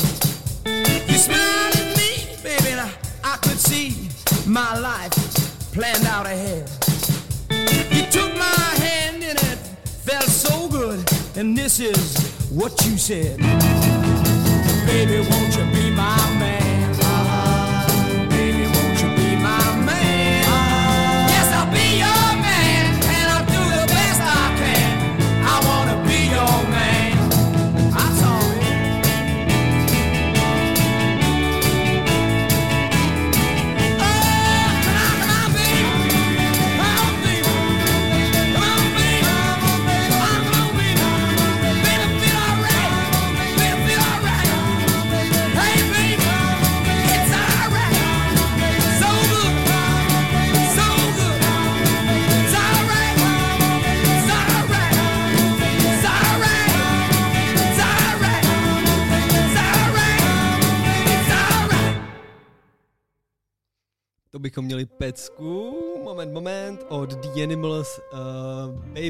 You 0.64 1.18
smiled 1.18 1.76
at 1.76 1.98
me, 1.98 2.28
baby, 2.44 2.70
and 2.70 2.82
I, 2.82 2.92
I 3.24 3.38
could 3.38 3.58
see 3.58 4.08
my 4.46 4.78
life 4.78 5.12
planned 5.74 6.06
out 6.06 6.28
ahead. 6.28 6.70
You 7.50 8.06
took 8.12 8.32
my 8.38 8.70
hand 8.86 9.24
and 9.24 9.40
it 9.40 9.58
felt 10.06 10.26
so 10.26 10.68
good, 10.70 11.04
and 11.36 11.58
this 11.58 11.80
is 11.80 12.16
what 12.52 12.74
you 12.86 12.96
said. 12.96 13.40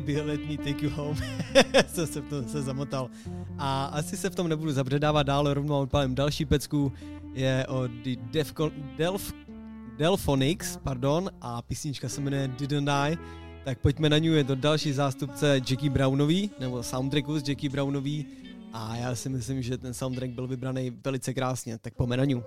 Baby 0.03 0.21
Let 0.21 0.41
Me 0.49 0.57
Take 0.57 0.85
You 0.85 0.89
Home, 0.89 1.17
se, 1.87 2.07
se 2.07 2.21
v 2.21 2.29
tom 2.29 2.47
se 2.47 2.61
zamotal. 2.61 3.09
A 3.57 3.85
asi 3.85 4.17
se 4.17 4.29
v 4.29 4.35
tom 4.35 4.47
nebudu 4.47 4.71
zabředávat 4.71 5.27
dál, 5.27 5.53
rovnou 5.53 5.81
odpálím 5.81 6.15
další 6.15 6.45
pecku, 6.45 6.93
je 7.33 7.65
od 7.67 7.91
Defcon, 8.31 8.71
Delf, 8.97 9.33
Delphonics, 9.97 10.77
pardon, 10.77 11.29
a 11.41 11.61
písnička 11.61 12.09
se 12.09 12.21
jmenuje 12.21 12.47
Didn't 12.47 12.89
I, 12.89 13.17
tak 13.63 13.79
pojďme 13.79 14.09
na 14.09 14.17
ní, 14.17 14.27
je 14.27 14.43
to 14.43 14.55
další 14.55 14.93
zástupce 14.93 15.61
Jackie 15.69 15.89
Brownový, 15.89 16.51
nebo 16.59 16.83
soundtracku 16.83 17.39
z 17.39 17.49
Jackie 17.49 17.69
Brownový, 17.69 18.25
a 18.73 18.95
já 18.95 19.15
si 19.15 19.29
myslím, 19.29 19.61
že 19.61 19.77
ten 19.77 19.93
soundtrack 19.93 20.31
byl 20.31 20.47
vybraný 20.47 20.91
velice 21.05 21.33
krásně, 21.33 21.77
tak 21.77 21.93
pojďme 21.93 22.17
na 22.17 22.25
ní. 22.25 22.43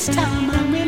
This 0.00 0.16
time 0.16 0.50
I 0.50 0.79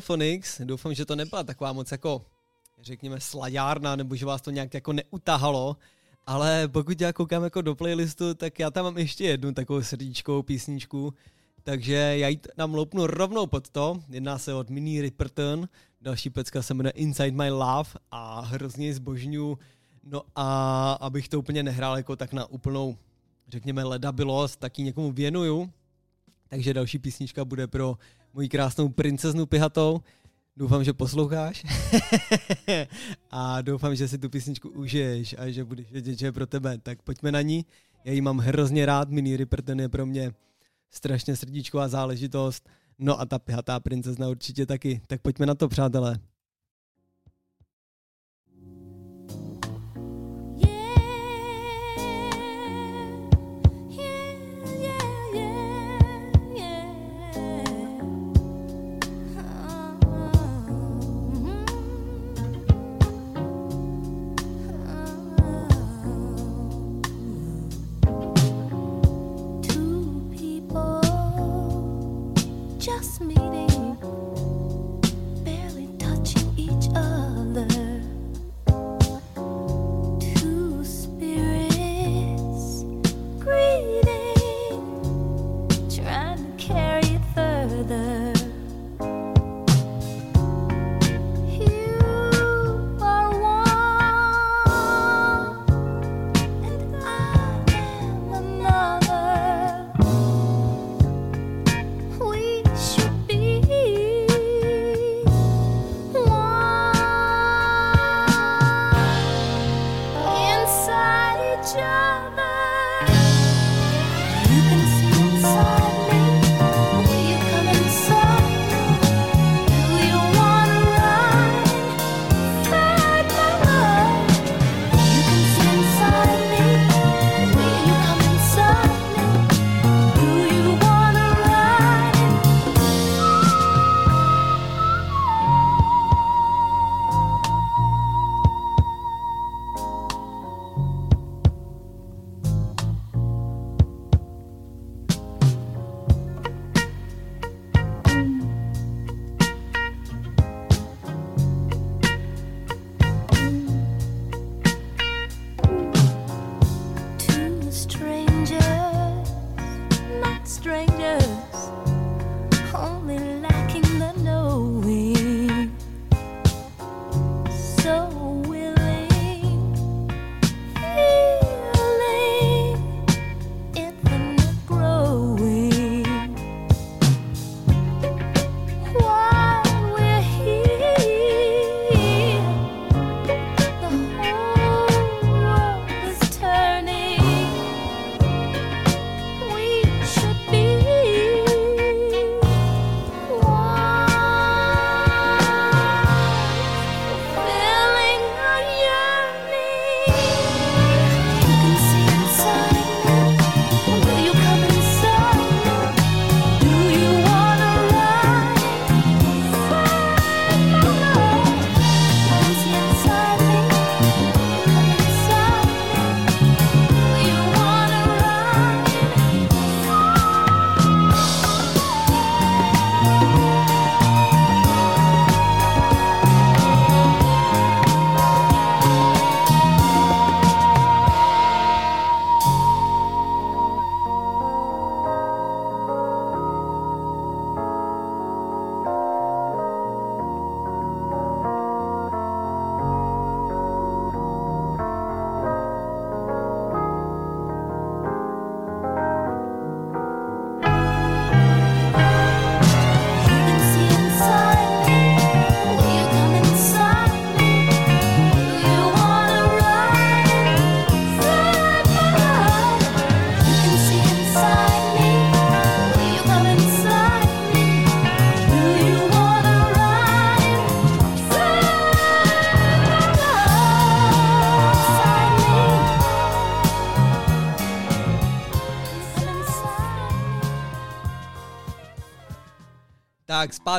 do 0.00 0.16
Delphonics. 0.16 0.60
Doufám, 0.64 0.94
že 0.94 1.04
to 1.04 1.16
nebyla 1.16 1.44
taková 1.44 1.72
moc 1.72 1.92
jako, 1.92 2.24
řekněme, 2.82 3.20
slajárna, 3.20 3.96
nebo 3.96 4.16
že 4.16 4.26
vás 4.26 4.42
to 4.42 4.50
nějak 4.50 4.74
jako 4.74 4.92
neutahalo. 4.92 5.76
Ale 6.26 6.68
pokud 6.68 7.00
já 7.00 7.12
koukám 7.12 7.44
jako 7.44 7.62
do 7.62 7.74
playlistu, 7.74 8.34
tak 8.34 8.58
já 8.58 8.70
tam 8.70 8.84
mám 8.84 8.98
ještě 8.98 9.24
jednu 9.24 9.52
takovou 9.52 9.82
srdíčkovou 9.82 10.42
písničku. 10.42 11.14
Takže 11.62 11.94
já 11.94 12.28
ji 12.28 12.36
tam 12.36 12.74
loupnu 12.74 13.06
rovnou 13.06 13.46
pod 13.46 13.70
to. 13.70 14.00
Jedná 14.08 14.38
se 14.38 14.54
od 14.54 14.70
Mini 14.70 15.00
Ripperton. 15.00 15.68
Další 16.00 16.30
pecka 16.30 16.62
se 16.62 16.74
jmenuje 16.74 16.92
Inside 16.92 17.30
My 17.30 17.50
Love 17.50 17.90
a 18.10 18.40
hrozně 18.40 18.86
ji 18.86 18.94
zbožňuju. 18.94 19.58
No 20.04 20.22
a 20.36 20.92
abych 20.92 21.28
to 21.28 21.38
úplně 21.38 21.62
nehrál 21.62 21.96
jako 21.96 22.16
tak 22.16 22.32
na 22.32 22.46
úplnou, 22.46 22.96
řekněme, 23.48 23.84
ledabilost, 23.84 24.60
tak 24.60 24.78
ji 24.78 24.84
někomu 24.84 25.12
věnuju. 25.12 25.70
Takže 26.48 26.74
další 26.74 26.98
písnička 26.98 27.44
bude 27.44 27.66
pro 27.66 27.98
moji 28.34 28.48
krásnou 28.48 28.88
princeznu 28.88 29.46
Pihatou. 29.46 30.00
Doufám, 30.56 30.84
že 30.84 30.92
posloucháš. 30.92 31.64
a 33.30 33.62
doufám, 33.62 33.94
že 33.94 34.08
si 34.08 34.18
tu 34.18 34.28
písničku 34.28 34.68
užiješ 34.68 35.34
a 35.38 35.50
že 35.50 35.64
budeš 35.64 35.92
vědět, 35.92 36.18
že 36.18 36.26
je 36.26 36.32
pro 36.32 36.46
tebe. 36.46 36.78
Tak 36.78 37.02
pojďme 37.02 37.32
na 37.32 37.42
ní. 37.42 37.66
Já 38.04 38.12
ji 38.12 38.20
mám 38.20 38.38
hrozně 38.38 38.86
rád. 38.86 39.10
Mini 39.10 39.36
Ripper 39.36 39.62
ten 39.62 39.80
je 39.80 39.88
pro 39.88 40.06
mě 40.06 40.32
strašně 40.90 41.36
srdíčková 41.36 41.88
záležitost. 41.88 42.68
No 42.98 43.20
a 43.20 43.26
ta 43.26 43.38
pihatá 43.38 43.80
princezna 43.80 44.28
určitě 44.28 44.66
taky. 44.66 45.00
Tak 45.06 45.20
pojďme 45.20 45.46
na 45.46 45.54
to, 45.54 45.68
přátelé. 45.68 46.18
Just 72.80 73.20
meeting, 73.20 73.69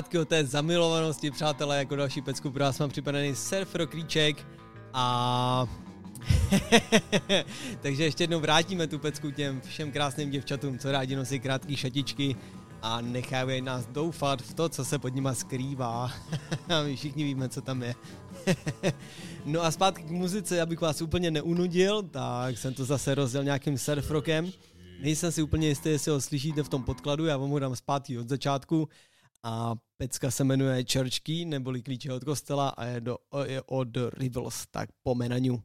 zpátky 0.02 0.20
o 0.20 0.26
té 0.26 0.46
zamilovanosti, 0.46 1.32
přátelé, 1.32 1.78
jako 1.78 1.96
další 1.96 2.22
pecku 2.22 2.52
pro 2.52 2.64
vás 2.64 2.80
mám 2.80 2.90
připravený 2.90 3.36
surf 3.36 3.76
rocklíček 3.76 4.48
a... 4.94 5.66
Takže 7.82 8.04
ještě 8.04 8.24
jednou 8.24 8.40
vrátíme 8.40 8.88
tu 8.88 9.00
pecku 9.00 9.32
těm 9.32 9.62
všem 9.62 9.92
krásným 9.92 10.30
děvčatům, 10.30 10.80
co 10.80 10.92
rádi 10.92 11.16
nosí 11.16 11.40
krátké 11.40 11.78
šatičky 11.78 12.36
a 12.82 13.02
nechávají 13.02 13.62
nás 13.62 13.86
doufat 13.88 14.42
v 14.42 14.54
to, 14.54 14.70
co 14.70 14.86
se 14.86 15.00
pod 15.00 15.16
nima 15.16 15.34
skrývá. 15.34 16.12
A 16.70 16.84
my 16.84 16.96
všichni 16.96 17.24
víme, 17.24 17.50
co 17.50 17.62
tam 17.62 17.84
je. 17.84 17.96
no 19.46 19.62
a 19.62 19.72
zpátky 19.72 20.04
k 20.04 20.12
muzice, 20.12 20.62
abych 20.62 20.82
vás 20.82 21.02
úplně 21.02 21.32
neunudil, 21.32 22.04
tak 22.04 22.58
jsem 22.58 22.74
to 22.74 22.86
zase 22.86 23.16
rozděl 23.16 23.44
nějakým 23.44 23.78
surf 23.78 24.12
rockem. 24.12 24.52
Nejsem 25.02 25.32
si 25.32 25.42
úplně 25.42 25.68
jistý, 25.68 25.90
jestli 25.90 26.12
ho 26.12 26.22
slyšíte 26.22 26.64
v 26.64 26.70
tom 26.70 26.84
podkladu, 26.84 27.26
já 27.26 27.38
vám 27.38 27.50
ho 27.50 27.60
dám 27.60 27.76
zpátky 27.76 28.18
od 28.18 28.30
začátku. 28.30 28.90
A 29.44 29.76
pecka 30.02 30.32
se 30.32 30.44
jmenuje 30.44 30.84
Key, 31.20 31.46
neboli 31.46 31.82
klíče 31.82 32.14
od 32.14 32.24
kostela 32.24 32.70
a 32.70 32.86
je, 32.86 33.02
do, 33.02 33.18
je 33.46 33.62
od 33.66 33.98
Rivals, 34.14 34.66
tak 34.72 34.90
po 35.04 35.16
menaniu. 35.16 35.62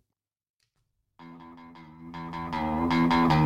Church 3.30 3.45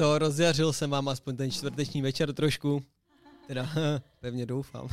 co, 0.00 0.18
rozjařil 0.18 0.72
jsem 0.72 0.90
vám 0.90 1.08
aspoň 1.08 1.36
ten 1.36 1.50
čtvrteční 1.50 2.02
večer 2.02 2.32
trošku. 2.32 2.82
Teda, 3.46 3.68
pevně 4.20 4.46
doufám. 4.46 4.88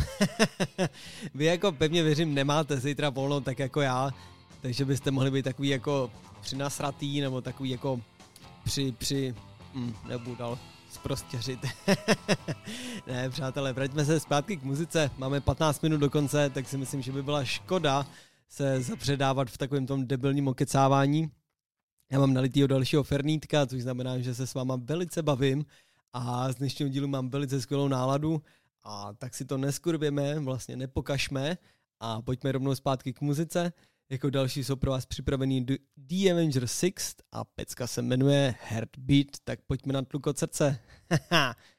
Vy 1.34 1.46
jako 1.46 1.72
pevně 1.72 2.04
věřím, 2.04 2.34
nemáte 2.34 2.78
zítra 2.78 3.10
volno 3.10 3.42
tak 3.42 3.60
jako 3.60 3.82
já, 3.82 4.12
takže 4.62 4.86
byste 4.86 5.12
mohli 5.12 5.32
být 5.32 5.44
takový 5.44 5.70
jako 5.70 6.12
přinasratý, 6.42 7.22
nebo 7.22 7.42
takový 7.42 7.70
jako 7.70 8.02
při, 8.64 8.92
při, 8.98 9.36
hm, 9.74 9.94
nebudu 10.08 10.36
dál 10.36 10.60
zprostěřit. 10.92 11.60
ne, 13.08 13.30
přátelé, 13.30 13.74
vraťme 13.74 14.06
se 14.06 14.20
zpátky 14.20 14.58
k 14.58 14.64
muzice. 14.64 15.12
Máme 15.18 15.42
15 15.42 15.84
minut 15.84 15.98
do 15.98 16.10
konce, 16.10 16.50
tak 16.50 16.68
si 16.68 16.78
myslím, 16.78 17.02
že 17.02 17.12
by 17.12 17.24
byla 17.24 17.46
škoda 17.46 18.06
se 18.50 18.82
zapředávat 18.82 19.50
v 19.50 19.58
takovém 19.58 19.86
tom 19.86 20.08
debilním 20.08 20.48
okecávání. 20.48 21.32
Já 22.12 22.20
mám 22.20 22.34
nalitýho 22.34 22.68
dalšího 22.68 23.04
fernítka, 23.04 23.66
což 23.66 23.82
znamená, 23.82 24.20
že 24.20 24.36
se 24.36 24.48
s 24.48 24.54
váma 24.54 24.76
velice 24.76 25.24
bavím 25.24 25.66
a 26.14 26.52
z 26.52 26.56
dnešního 26.56 26.90
dílu 26.90 27.08
mám 27.08 27.30
velice 27.30 27.62
skvělou 27.62 27.88
náladu 27.88 28.42
a 28.84 29.14
tak 29.14 29.34
si 29.34 29.46
to 29.46 29.58
neskurvěme, 29.58 30.40
vlastně 30.40 30.76
nepokašme 30.76 31.58
a 32.00 32.22
pojďme 32.22 32.52
rovnou 32.52 32.76
zpátky 32.76 33.14
k 33.14 33.22
muzice. 33.22 33.74
Jako 34.10 34.30
další 34.30 34.64
jsou 34.64 34.76
pro 34.76 34.92
vás 34.92 35.06
připravený 35.06 35.66
The, 35.66 36.32
Avenger 36.32 36.68
6 36.68 37.24
a 37.32 37.44
pecka 37.44 37.88
se 37.88 38.02
jmenuje 38.02 38.56
Heartbeat, 38.62 39.28
tak 39.44 39.60
pojďme 39.68 39.94
na 39.94 40.02
tluk 40.02 40.28
od 40.28 40.38
srdce. 40.38 40.80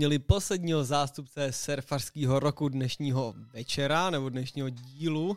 měli 0.00 0.18
posledního 0.18 0.84
zástupce 0.84 1.52
surfařského 1.52 2.40
roku 2.40 2.68
dnešního 2.68 3.34
večera 3.52 4.10
nebo 4.10 4.28
dnešního 4.28 4.68
dílu. 4.68 5.36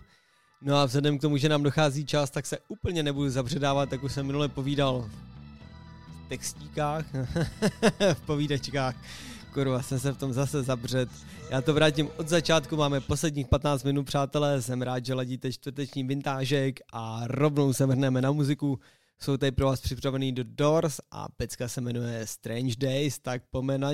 No 0.61 0.75
a 0.75 0.85
vzhledem 0.85 1.17
k 1.17 1.21
tomu, 1.21 1.37
že 1.37 1.49
nám 1.49 1.63
dochází 1.63 2.05
čas, 2.05 2.29
tak 2.29 2.45
se 2.45 2.57
úplně 2.67 3.03
nebudu 3.03 3.29
zabředávat, 3.29 3.91
jak 3.91 4.03
už 4.03 4.13
jsem 4.13 4.25
minule 4.25 4.47
povídal 4.47 5.09
v 6.07 6.29
textíkách, 6.29 7.05
v 8.13 8.21
povídačkách. 8.25 8.95
Kurva, 9.53 9.81
jsem 9.81 9.99
se 9.99 10.11
v 10.11 10.17
tom 10.17 10.33
zase 10.33 10.63
zabřet. 10.63 11.09
Já 11.49 11.61
to 11.61 11.73
vrátím 11.73 12.09
od 12.17 12.29
začátku, 12.29 12.75
máme 12.75 13.01
posledních 13.01 13.47
15 13.47 13.83
minut, 13.83 14.03
přátelé, 14.03 14.61
jsem 14.61 14.81
rád, 14.81 15.05
že 15.05 15.13
ladíte 15.13 15.51
čtvrteční 15.51 16.03
vintážek 16.03 16.79
a 16.93 17.21
rovnou 17.25 17.73
se 17.73 17.85
vrhneme 17.85 18.21
na 18.21 18.31
muziku. 18.31 18.79
Jsou 19.19 19.37
tady 19.37 19.51
pro 19.51 19.65
vás 19.65 19.81
připravený 19.81 20.31
do 20.31 20.43
Doors 20.43 20.99
a 21.11 21.27
pecka 21.37 21.67
se 21.67 21.81
jmenuje 21.81 22.27
Strange 22.27 22.75
Days, 22.77 23.19
tak 23.19 23.43
pome 23.51 23.77
na 23.77 23.93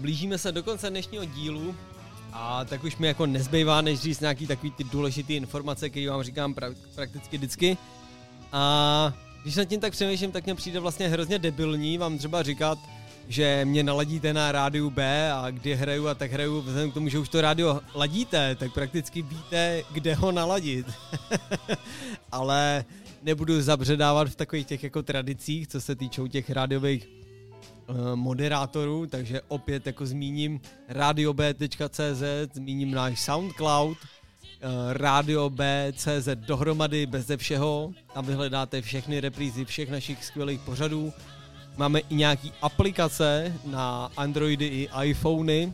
blížíme 0.00 0.38
se 0.38 0.52
do 0.52 0.62
konce 0.62 0.90
dnešního 0.90 1.24
dílu 1.24 1.74
a 2.32 2.64
tak 2.64 2.84
už 2.84 2.96
mi 2.96 3.06
jako 3.06 3.26
nezbývá, 3.26 3.80
než 3.80 4.00
říct 4.00 4.20
nějaký 4.20 4.46
takový 4.46 4.70
ty 4.70 4.84
důležité 4.84 5.32
informace, 5.32 5.90
které 5.90 6.10
vám 6.10 6.22
říkám 6.22 6.54
pra- 6.54 6.74
prakticky 6.94 7.36
vždycky. 7.36 7.78
A 8.52 9.12
když 9.42 9.56
nad 9.56 9.64
tím 9.64 9.80
tak 9.80 9.92
přemýšlím, 9.92 10.32
tak 10.32 10.44
mně 10.44 10.54
přijde 10.54 10.80
vlastně 10.80 11.08
hrozně 11.08 11.38
debilní 11.38 11.98
vám 11.98 12.18
třeba 12.18 12.42
říkat, 12.42 12.78
že 13.28 13.64
mě 13.64 13.82
naladíte 13.82 14.32
na 14.32 14.52
rádiu 14.52 14.90
B 14.90 15.32
a 15.32 15.50
kdy 15.50 15.74
hraju 15.74 16.08
a 16.08 16.14
tak 16.14 16.32
hraju, 16.32 16.60
vzhledem 16.60 16.90
k 16.90 16.94
tomu, 16.94 17.08
že 17.08 17.18
už 17.18 17.28
to 17.28 17.40
rádio 17.40 17.80
ladíte, 17.94 18.54
tak 18.54 18.72
prakticky 18.72 19.22
víte, 19.22 19.82
kde 19.92 20.14
ho 20.14 20.32
naladit. 20.32 20.86
Ale 22.32 22.84
nebudu 23.22 23.62
zabředávat 23.62 24.28
v 24.28 24.34
takových 24.34 24.66
těch 24.66 24.84
jako 24.84 25.02
tradicích, 25.02 25.68
co 25.68 25.80
se 25.80 25.96
týčou 25.96 26.26
těch 26.26 26.50
rádiových 26.50 27.19
moderátorů, 28.14 29.06
takže 29.06 29.40
opět 29.48 29.86
jako 29.86 30.06
zmíním 30.06 30.60
radiob.cz, 30.88 32.22
zmíním 32.54 32.90
náš 32.90 33.20
Soundcloud, 33.20 33.98
eh, 33.98 34.68
Radio 34.92 35.50
B.cz 35.50 36.28
dohromady, 36.34 37.06
beze 37.06 37.36
všeho. 37.36 37.92
Tam 38.14 38.26
vyhledáte 38.26 38.82
všechny 38.82 39.20
reprízy 39.20 39.64
všech 39.64 39.90
našich 39.90 40.24
skvělých 40.24 40.60
pořadů. 40.60 41.12
Máme 41.76 42.00
i 42.00 42.14
nějaký 42.14 42.52
aplikace 42.62 43.54
na 43.66 44.10
Androidy 44.16 44.66
i 44.66 44.88
iPhony, 45.02 45.72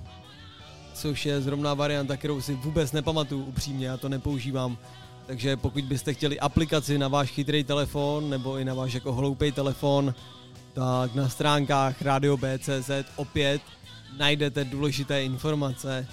což 0.94 1.26
je 1.26 1.40
zrovna 1.40 1.74
varianta, 1.74 2.16
kterou 2.16 2.40
si 2.40 2.54
vůbec 2.54 2.92
nepamatuju 2.92 3.44
upřímně, 3.44 3.86
já 3.86 3.96
to 3.96 4.08
nepoužívám. 4.08 4.78
Takže 5.26 5.56
pokud 5.56 5.84
byste 5.84 6.14
chtěli 6.14 6.40
aplikaci 6.40 6.98
na 6.98 7.08
váš 7.08 7.30
chytrý 7.30 7.64
telefon 7.64 8.30
nebo 8.30 8.58
i 8.58 8.64
na 8.64 8.74
váš 8.74 8.92
jako 8.92 9.12
hloupý 9.12 9.52
telefon, 9.52 10.14
tak 10.76 11.14
na 11.14 11.28
stránkách 11.28 12.02
Radio 12.02 12.36
B.cz 12.36 12.90
opět 13.16 13.62
najdete 14.16 14.64
důležité 14.64 15.24
informace. 15.24 16.08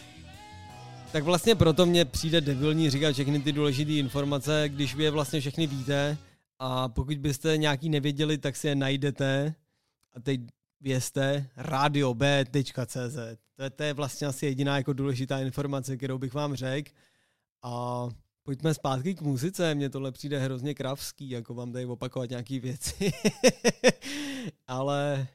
Tak 1.11 1.24
vlastně 1.24 1.55
proto 1.55 1.86
mě 1.86 2.05
přijde 2.05 2.41
debilní 2.41 2.89
říkat 2.89 3.14
všechny 3.14 3.39
ty 3.39 3.51
důležité 3.51 3.91
informace, 3.91 4.64
když 4.68 4.95
vy 4.95 5.03
je 5.03 5.11
vlastně 5.11 5.39
všechny 5.39 5.68
víte 5.68 6.18
a 6.59 6.89
pokud 6.89 7.18
byste 7.18 7.57
nějaký 7.57 7.89
nevěděli, 7.89 8.38
tak 8.38 8.55
si 8.55 8.68
je 8.68 8.76
najdete 8.76 9.55
a 10.14 10.20
teď 10.20 10.41
vězte 10.82 11.49
radiob.cz. 11.57 13.16
To 13.55 13.64
je, 13.64 13.70
to 13.70 13.84
je 13.84 13.93
vlastně 13.93 14.28
asi 14.28 14.45
jediná 14.45 14.78
jako 14.78 14.93
důležitá 14.93 15.39
informace, 15.39 15.97
kterou 15.97 16.18
bych 16.18 16.34
vám 16.34 16.55
řekl. 16.55 16.91
A 17.64 18.07
pojďme 18.43 18.73
zpátky 18.73 19.15
k 19.15 19.21
muzice, 19.21 19.75
mně 19.75 19.89
tohle 19.89 20.11
přijde 20.11 20.39
hrozně 20.39 20.73
kravský, 20.73 21.29
jako 21.29 21.53
vám 21.53 21.71
tady 21.71 21.85
opakovat 21.85 22.29
nějaký 22.29 22.59
věci. 22.59 23.11
Ale 24.67 25.27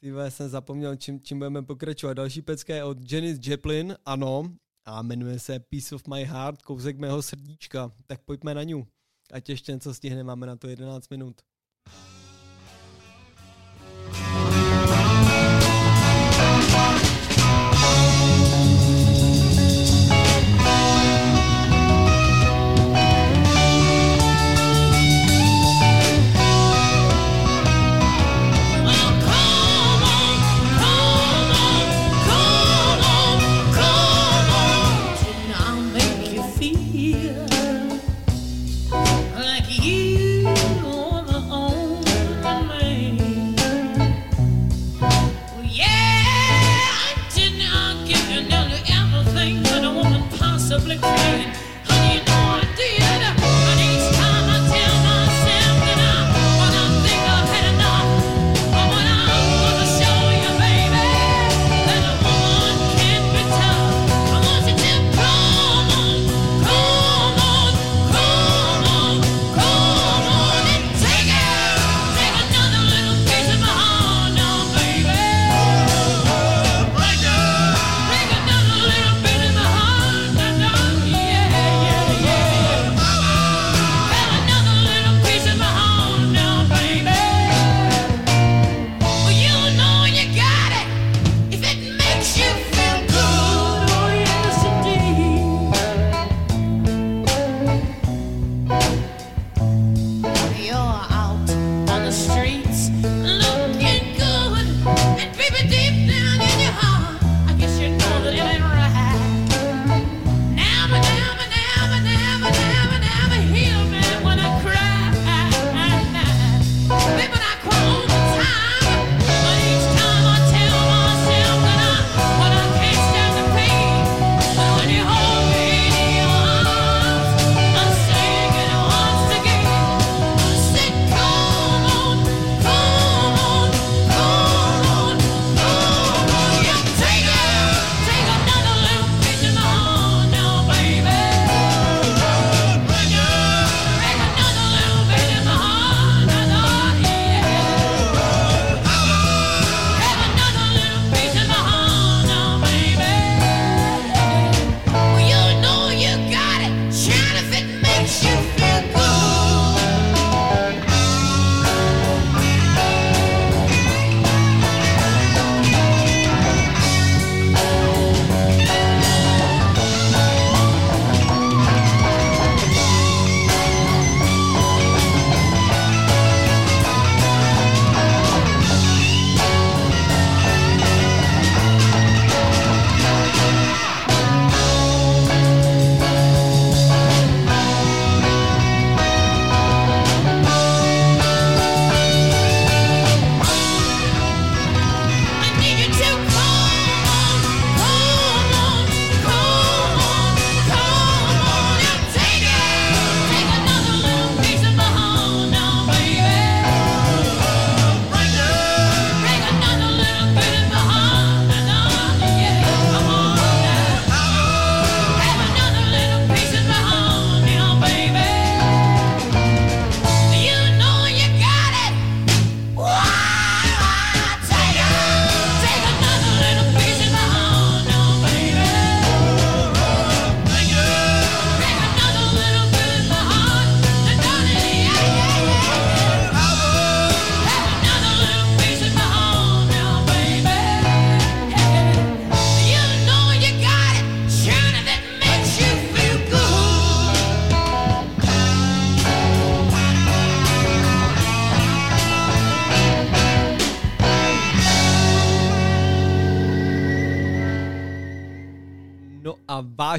ty 0.00 0.12
jsem 0.28 0.48
zapomněl, 0.48 0.96
čím, 0.96 1.20
čím 1.20 1.38
budeme 1.38 1.62
pokračovat. 1.62 2.14
Další 2.14 2.42
pecka 2.42 2.74
je 2.74 2.84
od 2.84 3.12
Janis 3.12 3.38
Joplin, 3.42 3.96
ano, 4.04 4.52
a 4.84 5.02
jmenuje 5.02 5.38
se 5.38 5.60
Piece 5.60 5.94
of 5.94 6.08
My 6.08 6.24
Heart, 6.24 6.62
kousek 6.62 6.98
mého 6.98 7.22
srdíčka. 7.22 7.90
Tak 8.06 8.20
pojďme 8.24 8.54
na 8.54 8.62
ňu. 8.62 8.86
Ať 9.32 9.48
ještě 9.48 9.72
něco 9.72 9.94
stihne, 9.94 10.24
máme 10.24 10.46
na 10.46 10.56
to 10.56 10.68
11 10.68 11.10
minut. 11.10 11.40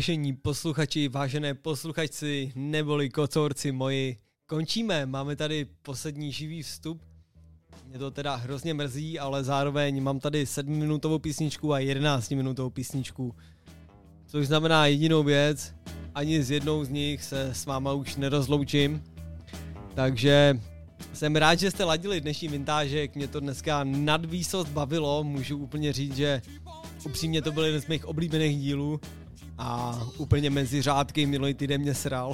Vážení 0.05 0.33
posluchači, 0.33 1.07
vážené 1.07 1.53
posluchačci, 1.53 2.51
neboli 2.55 3.09
kocourci 3.09 3.71
moji, 3.71 4.17
končíme. 4.45 5.05
Máme 5.05 5.35
tady 5.35 5.65
poslední 5.81 6.31
živý 6.31 6.63
vstup. 6.63 7.01
Mě 7.87 7.99
to 7.99 8.11
teda 8.11 8.35
hrozně 8.35 8.73
mrzí, 8.73 9.19
ale 9.19 9.43
zároveň 9.43 10.03
mám 10.03 10.19
tady 10.19 10.43
7-minutovou 10.43 11.19
písničku 11.19 11.73
a 11.73 11.79
11-minutovou 11.79 12.69
písničku. 12.69 13.35
Což 14.25 14.47
znamená 14.47 14.85
jedinou 14.85 15.23
věc, 15.23 15.73
ani 16.15 16.43
z 16.43 16.51
jednou 16.51 16.83
z 16.83 16.89
nich 16.89 17.23
se 17.23 17.53
s 17.53 17.65
váma 17.65 17.93
už 17.93 18.15
nerozloučím. 18.15 19.03
Takže 19.95 20.59
jsem 21.13 21.35
rád, 21.35 21.59
že 21.59 21.71
jste 21.71 21.83
ladili 21.83 22.21
dnešní 22.21 22.47
vintážek, 22.47 23.15
mě 23.15 23.27
to 23.27 23.39
dneska 23.39 23.83
nadvýsost 23.83 24.69
bavilo, 24.69 25.23
můžu 25.23 25.57
úplně 25.57 25.93
říct, 25.93 26.15
že 26.15 26.41
upřímně 27.05 27.41
to 27.41 27.51
byl 27.51 27.63
jeden 27.63 27.81
z 27.81 27.87
mých 27.87 28.05
oblíbených 28.05 28.59
dílů 28.59 28.99
a 29.57 29.99
úplně 30.17 30.49
mezi 30.49 30.81
řádky 30.81 31.25
minulý 31.25 31.53
týden 31.53 31.81
mě 31.81 31.93
sral. 31.93 32.33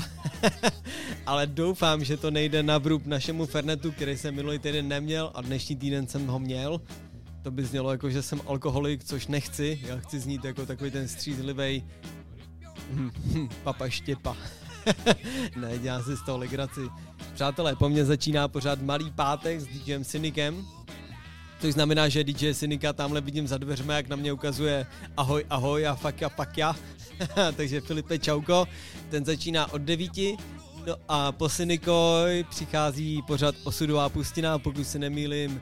Ale 1.25 1.47
doufám, 1.47 2.03
že 2.03 2.17
to 2.17 2.31
nejde 2.31 2.63
na 2.63 2.77
vrub 2.77 3.05
našemu 3.05 3.45
Fernetu, 3.45 3.91
který 3.91 4.17
jsem 4.17 4.35
minulý 4.35 4.59
týden 4.59 4.87
neměl 4.87 5.31
a 5.33 5.41
dnešní 5.41 5.75
týden 5.75 6.07
jsem 6.07 6.27
ho 6.27 6.39
měl. 6.39 6.81
To 7.41 7.51
by 7.51 7.65
znělo 7.65 7.91
jako, 7.91 8.09
že 8.09 8.21
jsem 8.21 8.41
alkoholik, 8.47 9.03
což 9.03 9.27
nechci. 9.27 9.79
Já 9.83 9.97
chci 9.97 10.19
znít 10.19 10.45
jako 10.45 10.65
takový 10.65 10.91
ten 10.91 11.07
střízlivý 11.07 11.83
papa 13.63 13.89
Štěpa. 13.89 14.37
ne, 15.55 15.77
dělám 15.77 16.03
si 16.03 16.17
z 16.17 16.21
toho 16.21 16.37
legraci. 16.37 16.81
Přátelé, 17.33 17.75
po 17.75 17.89
mně 17.89 18.05
začíná 18.05 18.47
pořád 18.47 18.81
malý 18.81 19.11
pátek 19.11 19.59
s 19.59 19.67
DJem 19.67 20.03
Cynikem, 20.03 20.65
což 21.59 21.73
znamená, 21.73 22.09
že 22.09 22.23
DJ 22.23 22.53
Cynika 22.53 22.93
tamhle 22.93 23.21
vidím 23.21 23.47
za 23.47 23.57
dveřmi, 23.57 23.93
jak 23.93 24.07
na 24.07 24.15
mě 24.15 24.33
ukazuje 24.33 24.85
ahoj, 25.17 25.45
ahoj 25.49 25.87
a 25.87 25.95
fuck 25.95 26.57
ja. 26.57 26.75
Takže 27.55 27.81
Filipe 27.81 28.19
Čauko, 28.19 28.67
ten 29.09 29.25
začíná 29.25 29.73
od 29.73 29.81
devíti, 29.81 30.37
no 30.87 30.95
a 31.07 31.31
po 31.31 31.49
Cynikoj 31.49 32.45
přichází 32.49 33.21
pořád 33.27 33.55
osudová 33.63 34.09
pustina, 34.09 34.59
pokud 34.59 34.87
se 34.87 34.99
nemýlim, 34.99 35.61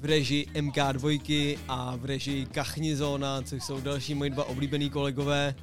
v 0.00 0.04
režii 0.04 0.46
MK2 0.54 1.58
a 1.68 1.96
v 1.96 2.04
režii 2.04 2.46
Kachni 2.46 2.96
Zóna, 2.96 3.42
což 3.42 3.64
jsou 3.64 3.80
další 3.80 4.14
moji 4.14 4.30
dva 4.30 4.44
oblíbený 4.44 4.90
kolegové. 4.90 5.54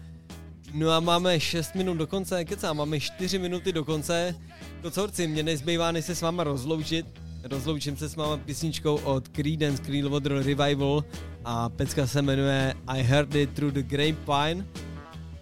No 0.74 0.92
a 0.92 1.00
máme 1.00 1.40
6 1.40 1.76
minut 1.76 1.98
do 1.98 2.08
konce, 2.08 2.46
kecá, 2.46 2.74
máme 2.74 3.00
4 3.00 3.40
minuty 3.40 3.72
do 3.72 3.86
konce. 3.86 4.36
Kocorci, 4.82 5.28
mě 5.28 5.44
nezbývá, 5.44 5.92
než 5.92 6.06
se 6.06 6.16
s 6.16 6.22
váma 6.22 6.44
rozloučit. 6.44 7.06
Rozloučím 7.44 7.98
se 7.98 8.10
s 8.10 8.16
váma 8.16 8.38
písničkou 8.38 8.96
od 8.96 9.28
Creedence 9.28 9.84
Clearwater 9.84 10.32
Revival 10.32 11.04
a 11.46 11.70
pecka 11.70 12.08
se 12.08 12.22
jmenuje 12.22 12.74
I 12.88 13.04
Heard 13.04 13.36
It 13.36 13.50
Through 13.54 13.74
the 13.74 13.84
Grapevine. 13.84 14.66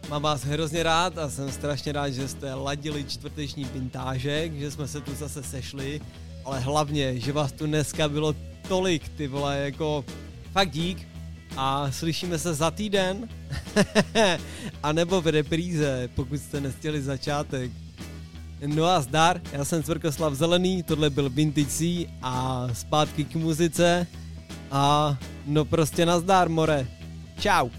Mám 0.10 0.22
vás 0.22 0.44
hrozně 0.44 0.84
rád 0.84 1.18
a 1.18 1.30
jsem 1.30 1.52
strašně 1.52 1.92
rád, 1.92 2.10
že 2.10 2.28
jste 2.28 2.54
ladili 2.54 3.04
čtvrteční 3.04 3.66
vintážek, 3.66 4.54
že 4.54 4.72
jsme 4.72 4.88
se 4.88 5.02
tu 5.02 5.16
zase 5.16 5.44
sešli, 5.44 6.02
ale 6.46 6.60
hlavně, 6.60 7.20
že 7.20 7.32
vás 7.32 7.52
tu 7.52 7.66
dneska 7.66 8.10
bylo 8.10 8.36
tolik, 8.68 9.10
ty 9.10 9.28
vole, 9.28 9.58
jako 9.58 10.06
fakt 10.52 10.72
dík 10.72 11.08
a 11.58 11.92
slyšíme 11.92 12.40
se 12.40 12.54
za 12.54 12.72
týden, 12.72 13.30
a 14.84 14.92
nebo 14.92 15.22
v 15.22 15.28
repríze, 15.28 16.10
pokud 16.16 16.40
jste 16.40 16.62
nestihli 16.62 17.02
začátek. 17.02 17.72
No 18.66 18.86
a 18.86 19.02
zdar, 19.02 19.42
já 19.52 19.66
jsem 19.66 19.84
Cvrkoslav 19.84 20.34
Zelený, 20.34 20.84
tohle 20.84 21.10
byl 21.10 21.30
Vintage 21.30 22.06
a 22.22 22.68
zpátky 22.74 23.26
k 23.26 23.36
muzice 23.36 24.08
a 24.72 25.18
no 25.46 25.66
prostě 25.66 26.06
nazdar 26.06 26.50
more. 26.50 26.88
Čau. 27.40 27.70